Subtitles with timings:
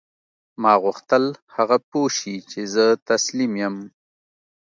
[0.61, 1.23] ما غوښتل
[1.55, 3.75] هغه پوه شي چې زه تسلیم یم